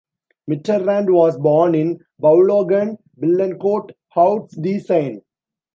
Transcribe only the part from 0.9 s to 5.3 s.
was born in Boulogne-Billancourt, Hauts-de-Seine.